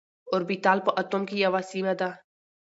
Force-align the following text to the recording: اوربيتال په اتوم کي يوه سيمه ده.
اوربيتال 0.31 0.77
په 0.85 0.91
اتوم 1.01 1.23
کي 1.29 1.37
يوه 1.45 1.61
سيمه 1.71 1.93
ده. 1.99 2.09